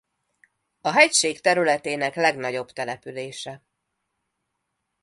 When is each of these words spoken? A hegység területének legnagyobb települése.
A 0.81 0.91
hegység 0.91 1.39
területének 1.41 2.15
legnagyobb 2.15 2.69
települése. 2.71 3.63